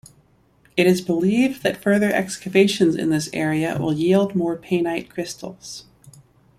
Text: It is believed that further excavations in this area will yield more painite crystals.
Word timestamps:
It 0.75 0.87
is 0.87 0.99
believed 0.99 1.61
that 1.61 1.77
further 1.79 2.11
excavations 2.11 2.95
in 2.95 3.11
this 3.11 3.29
area 3.33 3.77
will 3.79 3.93
yield 3.93 4.33
more 4.33 4.57
painite 4.57 5.09
crystals. 5.11 5.85